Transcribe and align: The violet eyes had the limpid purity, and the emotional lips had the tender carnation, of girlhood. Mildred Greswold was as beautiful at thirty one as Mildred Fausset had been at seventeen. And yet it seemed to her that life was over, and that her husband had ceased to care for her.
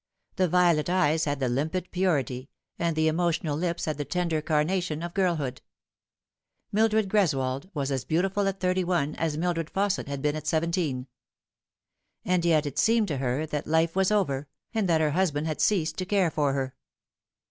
The 0.37 0.47
violet 0.47 0.89
eyes 0.89 1.25
had 1.25 1.39
the 1.39 1.47
limpid 1.47 1.91
purity, 1.91 2.49
and 2.79 2.95
the 2.95 3.07
emotional 3.07 3.55
lips 3.55 3.85
had 3.85 3.99
the 3.99 4.03
tender 4.03 4.41
carnation, 4.41 5.03
of 5.03 5.13
girlhood. 5.13 5.61
Mildred 6.71 7.07
Greswold 7.07 7.69
was 7.75 7.91
as 7.91 8.03
beautiful 8.03 8.47
at 8.47 8.59
thirty 8.59 8.83
one 8.83 9.13
as 9.17 9.37
Mildred 9.37 9.69
Fausset 9.71 10.07
had 10.07 10.23
been 10.23 10.35
at 10.35 10.47
seventeen. 10.47 11.05
And 12.25 12.43
yet 12.43 12.65
it 12.65 12.79
seemed 12.79 13.09
to 13.09 13.17
her 13.17 13.45
that 13.45 13.67
life 13.67 13.95
was 13.95 14.11
over, 14.11 14.47
and 14.73 14.89
that 14.89 15.01
her 15.01 15.11
husband 15.11 15.45
had 15.45 15.61
ceased 15.61 15.97
to 15.97 16.05
care 16.05 16.31
for 16.31 16.53
her. 16.53 16.73